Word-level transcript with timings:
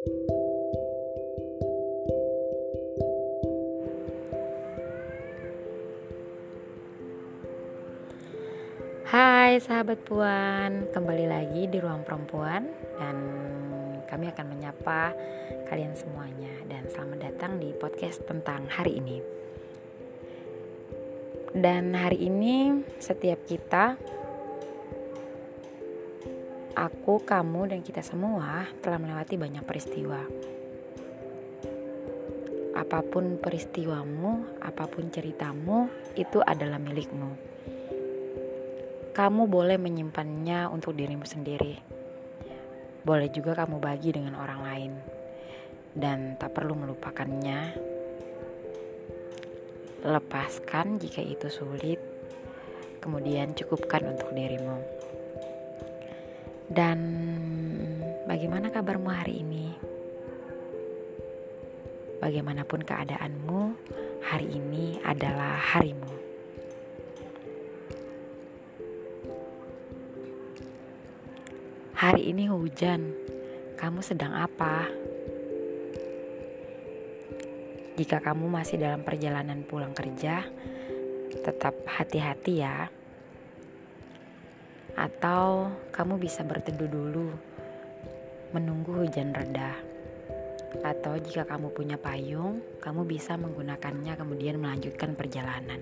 Hai 0.00 0.08
sahabat 9.60 10.00
Puan, 10.08 10.88
kembali 10.96 11.28
lagi 11.28 11.68
di 11.68 11.76
ruang 11.76 12.00
perempuan 12.00 12.64
dan 12.96 13.16
kami 14.08 14.32
akan 14.32 14.46
menyapa 14.48 15.12
kalian 15.68 15.92
semuanya 15.92 16.64
dan 16.64 16.88
selamat 16.88 17.20
datang 17.20 17.60
di 17.60 17.68
podcast 17.76 18.24
tentang 18.24 18.72
hari 18.72 19.04
ini. 19.04 19.20
Dan 21.52 21.92
hari 21.92 22.24
ini 22.24 22.88
setiap 22.96 23.44
kita 23.44 24.00
aku, 26.80 27.20
kamu 27.20 27.76
dan 27.76 27.84
kita 27.84 28.00
semua 28.00 28.64
telah 28.80 28.96
melewati 28.96 29.36
banyak 29.36 29.60
peristiwa. 29.68 30.24
Apa 32.72 33.04
pun 33.04 33.36
peristiwamu, 33.36 34.64
apa 34.64 34.88
pun 34.88 35.12
ceritamu, 35.12 35.92
itu 36.16 36.40
adalah 36.40 36.80
milikmu 36.80 37.50
kamu 39.10 39.50
boleh 39.50 39.76
menyimpannya 39.76 40.70
untuk 40.72 40.96
dirimu 40.96 41.26
sendiri. 41.26 41.76
Boleh 43.04 43.28
juga 43.28 43.52
kamu 43.52 43.82
bagi 43.82 44.16
dengan 44.16 44.38
orang 44.38 44.60
lain, 44.64 44.92
dan 45.92 46.40
tak 46.40 46.56
perlu 46.56 46.72
melupakannya. 46.72 47.76
Lepaskan 50.06 50.96
jika 51.02 51.20
itu 51.20 51.52
sulit, 51.52 52.00
kemudian 53.02 53.52
cukupkan 53.52 54.08
untuk 54.08 54.32
dirimu. 54.32 54.78
Dan 56.70 56.98
bagaimana 58.30 58.70
kabarmu 58.70 59.10
hari 59.10 59.42
ini? 59.42 59.74
Bagaimanapun 62.22 62.86
keadaanmu, 62.86 63.74
hari 64.22 64.54
ini 64.54 65.02
adalah 65.02 65.58
harimu. 65.58 66.14
Hari 71.98 72.22
ini 72.30 72.46
hujan, 72.46 73.18
kamu 73.74 74.06
sedang 74.06 74.30
apa? 74.30 74.86
Jika 77.98 78.22
kamu 78.22 78.46
masih 78.46 78.78
dalam 78.78 79.02
perjalanan 79.02 79.66
pulang 79.66 79.90
kerja, 79.90 80.46
tetap 81.42 81.74
hati-hati 81.90 82.62
ya. 82.62 82.99
Atau 85.00 85.72
kamu 85.96 86.20
bisa 86.20 86.44
berteduh 86.44 86.84
dulu, 86.84 87.32
menunggu 88.52 89.00
hujan 89.00 89.32
reda. 89.32 89.72
Atau 90.84 91.16
jika 91.16 91.48
kamu 91.48 91.72
punya 91.72 91.96
payung, 91.96 92.60
kamu 92.84 93.08
bisa 93.08 93.40
menggunakannya 93.40 94.12
kemudian 94.12 94.60
melanjutkan 94.60 95.16
perjalanan. 95.16 95.80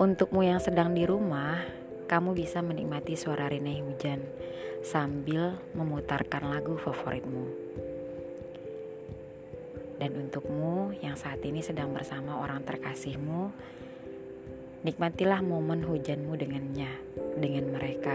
Untukmu 0.00 0.40
yang 0.40 0.56
sedang 0.56 0.96
di 0.96 1.04
rumah, 1.04 1.60
kamu 2.08 2.32
bisa 2.32 2.64
menikmati 2.64 3.12
suara 3.12 3.52
rinai 3.52 3.84
hujan 3.84 4.24
sambil 4.80 5.60
memutarkan 5.76 6.48
lagu 6.48 6.80
favoritmu. 6.80 7.44
Dan 10.00 10.16
untukmu 10.16 10.96
yang 11.04 11.16
saat 11.16 11.44
ini 11.44 11.60
sedang 11.60 11.92
bersama 11.92 12.40
orang 12.40 12.64
terkasihmu, 12.64 13.52
nikmatilah 14.86 15.42
momen 15.42 15.82
hujanmu 15.82 16.38
dengannya, 16.38 16.86
dengan 17.34 17.74
mereka. 17.74 18.14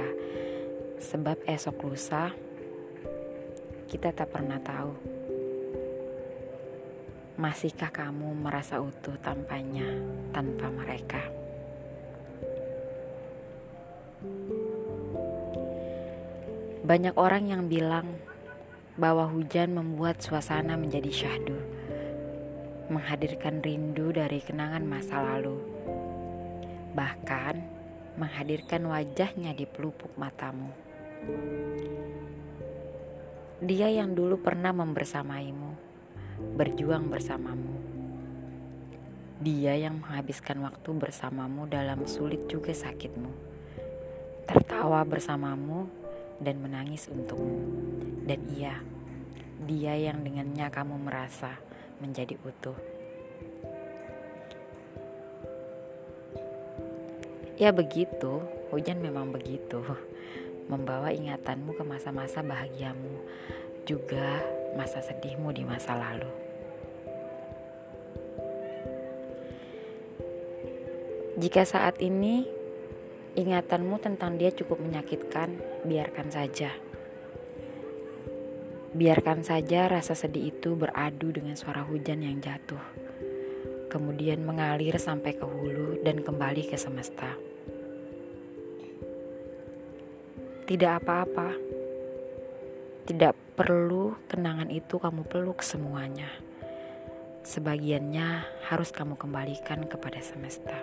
Sebab 1.03 1.43
esok 1.43 1.83
lusa, 1.83 2.31
kita 3.91 4.15
tak 4.15 4.31
pernah 4.31 4.55
tahu. 4.63 4.95
Masihkah 7.35 7.91
kamu 7.91 8.39
merasa 8.39 8.79
utuh 8.79 9.19
tanpanya, 9.19 9.83
tanpa 10.31 10.71
mereka? 10.71 11.19
Banyak 16.87 17.19
orang 17.19 17.51
yang 17.51 17.67
bilang 17.67 18.15
bahwa 18.95 19.27
hujan 19.27 19.75
membuat 19.75 20.23
suasana 20.23 20.79
menjadi 20.79 21.11
syahdu, 21.11 21.59
menghadirkan 22.87 23.59
rindu 23.59 24.15
dari 24.15 24.39
kenangan 24.39 24.87
masa 24.87 25.19
lalu, 25.19 25.59
bahkan 26.91 27.59
menghadirkan 28.19 28.83
wajahnya 28.87 29.55
di 29.55 29.63
pelupuk 29.63 30.11
matamu. 30.19 30.71
Dia 33.61 33.87
yang 33.93 34.17
dulu 34.17 34.41
pernah 34.41 34.73
membersamaimu, 34.73 35.71
berjuang 36.57 37.07
bersamamu. 37.07 37.77
Dia 39.41 39.73
yang 39.77 40.01
menghabiskan 40.01 40.61
waktu 40.65 40.89
bersamamu 40.97 41.65
dalam 41.69 42.05
sulit 42.05 42.45
juga 42.45 42.73
sakitmu, 42.73 43.31
tertawa 44.45 45.01
bersamamu 45.05 45.89
dan 46.41 46.57
menangis 46.61 47.09
untukmu. 47.09 47.61
Dan 48.25 48.41
iya, 48.53 48.81
dia 49.65 49.93
yang 49.97 50.25
dengannya 50.25 50.69
kamu 50.73 50.97
merasa 50.97 51.57
menjadi 52.01 52.37
utuh. 52.41 52.90
Ya 57.61 57.69
begitu, 57.69 58.41
hujan 58.73 59.05
memang 59.05 59.29
begitu. 59.29 59.85
Membawa 60.65 61.13
ingatanmu 61.13 61.77
ke 61.77 61.85
masa-masa 61.85 62.41
bahagiamu, 62.41 63.21
juga 63.85 64.41
masa 64.73 64.97
sedihmu 64.97 65.53
di 65.53 65.61
masa 65.61 65.93
lalu. 65.93 66.25
Jika 71.37 71.61
saat 71.61 72.01
ini 72.01 72.49
ingatanmu 73.37 74.01
tentang 74.01 74.41
dia 74.41 74.49
cukup 74.49 74.81
menyakitkan, 74.81 75.53
biarkan 75.85 76.33
saja. 76.33 76.73
Biarkan 78.97 79.45
saja 79.45 79.85
rasa 79.85 80.17
sedih 80.17 80.49
itu 80.49 80.73
beradu 80.73 81.29
dengan 81.29 81.53
suara 81.53 81.85
hujan 81.85 82.25
yang 82.25 82.41
jatuh, 82.41 82.81
kemudian 83.93 84.41
mengalir 84.41 84.97
sampai 84.97 85.37
ke 85.37 85.45
hulu 85.45 86.01
dan 86.01 86.25
kembali 86.25 86.65
ke 86.65 86.73
semesta. 86.81 87.50
Tidak 90.71 91.03
apa-apa, 91.03 91.51
tidak 93.03 93.35
perlu 93.59 94.15
kenangan 94.31 94.71
itu 94.71 95.03
kamu 95.03 95.27
peluk 95.27 95.59
semuanya. 95.59 96.31
Sebagiannya 97.43 98.47
harus 98.71 98.95
kamu 98.95 99.19
kembalikan 99.19 99.83
kepada 99.83 100.23
semesta. 100.23 100.79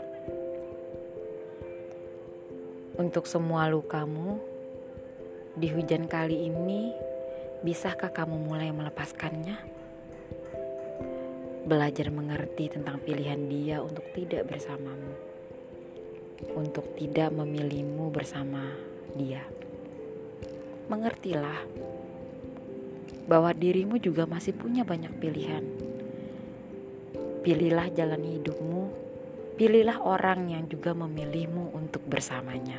Untuk 3.00 3.24
semua 3.24 3.72
lukamu, 3.72 4.36
di 5.56 5.72
hujan 5.72 6.04
kali 6.04 6.36
ini, 6.36 6.92
bisakah 7.64 8.12
kamu 8.12 8.44
mulai 8.44 8.68
melepaskannya? 8.68 9.56
Belajar 11.64 12.12
mengerti 12.12 12.76
tentang 12.76 13.00
pilihan 13.00 13.40
dia 13.48 13.80
untuk 13.80 14.04
tidak 14.12 14.52
bersamamu, 14.52 15.16
untuk 16.60 16.92
tidak 16.92 17.32
memilihmu 17.32 18.12
bersama 18.12 18.68
dia. 19.16 19.40
Mengertilah 20.88 21.60
bahwa 23.28 23.52
dirimu 23.52 24.00
juga 24.00 24.24
masih 24.24 24.56
punya 24.56 24.82
banyak 24.82 25.12
pilihan. 25.20 25.64
Pilihlah 27.44 27.92
jalan 27.92 28.24
hidupmu 28.24 29.08
Pilihlah 29.58 29.98
orang 30.06 30.54
yang 30.54 30.70
juga 30.70 30.94
memilihmu 30.94 31.74
untuk 31.74 32.06
bersamanya. 32.06 32.78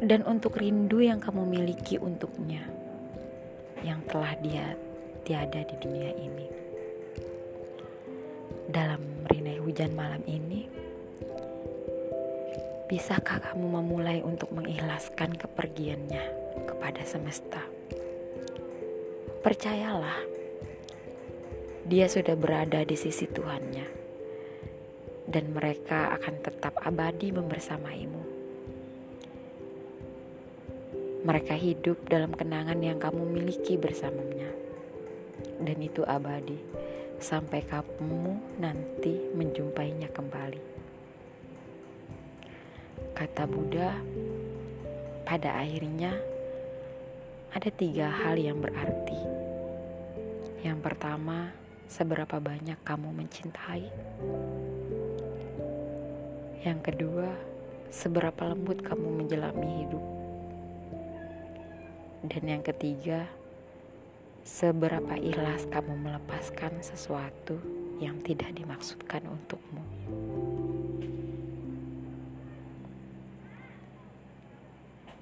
Dan 0.00 0.24
untuk 0.24 0.56
rindu 0.56 1.04
yang 1.04 1.20
kamu 1.20 1.44
miliki 1.44 2.00
untuknya, 2.00 2.64
yang 3.84 4.00
telah 4.08 4.32
dia 4.40 4.72
tiada 5.28 5.60
di 5.60 5.76
dunia 5.76 6.16
ini. 6.16 6.48
Dalam 8.72 9.28
rinai 9.28 9.60
hujan 9.60 9.92
malam 9.92 10.24
ini, 10.24 10.64
bisakah 12.86 13.42
kamu 13.42 13.82
memulai 13.82 14.22
untuk 14.22 14.54
mengikhlaskan 14.54 15.34
kepergiannya 15.34 16.22
kepada 16.70 17.02
semesta? 17.02 17.58
Percayalah 19.42 20.22
dia 21.82 22.06
sudah 22.06 22.38
berada 22.38 22.86
di 22.86 22.94
sisi 22.94 23.26
Tuhannya, 23.26 23.86
dan 25.26 25.50
mereka 25.50 26.14
akan 26.14 26.34
tetap 26.38 26.78
abadi 26.78 27.34
membersamaimu. 27.34 28.22
Mereka 31.26 31.58
hidup 31.58 32.06
dalam 32.06 32.38
kenangan 32.38 32.78
yang 32.78 33.02
kamu 33.02 33.26
miliki 33.26 33.74
bersamanya, 33.74 34.50
dan 35.58 35.78
itu 35.82 36.06
abadi 36.06 36.58
sampai 37.18 37.66
kamu 37.66 38.62
nanti 38.62 39.26
menjumpainya 39.34 40.06
kembali. 40.14 40.85
Kata 43.16 43.48
Buddha, 43.48 43.96
pada 45.24 45.56
akhirnya 45.56 46.12
ada 47.48 47.72
tiga 47.72 48.12
hal 48.12 48.36
yang 48.36 48.60
berarti. 48.60 49.16
Yang 50.60 50.78
pertama, 50.84 51.48
seberapa 51.88 52.36
banyak 52.36 52.76
kamu 52.84 53.16
mencintai. 53.16 53.88
Yang 56.60 56.80
kedua, 56.84 57.32
seberapa 57.88 58.52
lembut 58.52 58.84
kamu 58.84 59.24
menjalani 59.24 59.70
hidup. 59.80 60.04
Dan 62.20 62.42
yang 62.52 62.60
ketiga, 62.60 63.24
seberapa 64.44 65.16
ikhlas 65.16 65.64
kamu 65.72 66.04
melepaskan 66.04 66.84
sesuatu 66.84 67.56
yang 67.96 68.20
tidak 68.20 68.52
dimaksudkan 68.52 69.24
untukmu. 69.24 69.80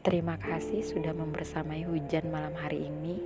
Terima 0.05 0.37
kasih 0.37 0.85
sudah 0.85 1.17
membersamai 1.17 1.89
hujan 1.89 2.29
malam 2.29 2.53
hari 2.61 2.93
ini. 2.93 3.17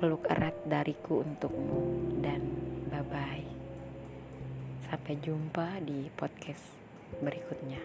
Peluk 0.00 0.24
erat 0.24 0.56
dariku 0.64 1.20
untukmu 1.20 2.16
dan 2.24 2.40
bye-bye. 2.88 3.44
Sampai 4.88 5.20
jumpa 5.20 5.84
di 5.84 6.08
podcast 6.16 6.64
berikutnya. 7.20 7.76